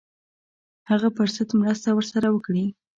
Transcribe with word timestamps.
هغه 0.89 1.09
پر 1.17 1.27
ضد 1.35 1.51
مرسته 1.61 1.89
ورسره 1.93 2.27
وکړي. 2.31 2.65